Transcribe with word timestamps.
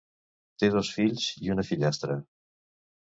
Té 0.63 0.69
dos 0.75 0.89
fills 0.95 1.27
i 1.49 1.53
una 1.57 1.67
fillastra. 1.71 2.17